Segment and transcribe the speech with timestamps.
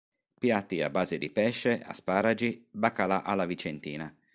[0.39, 4.11] Piatti a base di pesce, asparagi, baccalà alla vicentina.